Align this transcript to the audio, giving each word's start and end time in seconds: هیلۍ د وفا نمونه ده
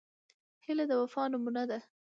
هیلۍ 0.65 0.85
د 0.89 0.93
وفا 1.01 1.23
نمونه 1.31 1.63
ده 1.69 1.79